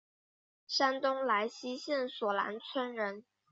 [0.65, 3.23] 山东莱西县索兰村人。